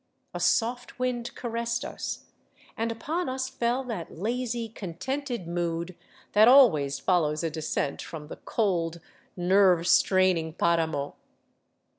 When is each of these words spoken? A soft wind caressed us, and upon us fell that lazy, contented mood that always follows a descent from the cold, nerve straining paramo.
A 0.33 0.39
soft 0.39 0.97
wind 0.97 1.35
caressed 1.35 1.85
us, 1.85 2.23
and 2.75 2.91
upon 2.91 3.29
us 3.29 3.49
fell 3.49 3.83
that 3.83 4.17
lazy, 4.17 4.67
contented 4.67 5.47
mood 5.47 5.95
that 6.31 6.47
always 6.47 6.97
follows 6.97 7.43
a 7.43 7.51
descent 7.51 8.01
from 8.01 8.25
the 8.25 8.37
cold, 8.37 8.99
nerve 9.37 9.85
straining 9.87 10.53
paramo. 10.53 11.17